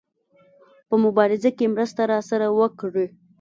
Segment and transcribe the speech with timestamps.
[0.87, 3.07] په مبارزه کې مرسته راسره وکړي.